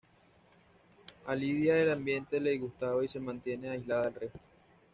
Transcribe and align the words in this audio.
A 1.27 1.35
Lidia 1.35 1.77
el 1.77 1.91
ambiente 1.91 2.39
le 2.39 2.49
disgusta 2.53 2.91
y 3.03 3.07
se 3.07 3.19
mantiene 3.19 3.69
aislada 3.69 4.05
del 4.05 4.15
resto. 4.15 4.39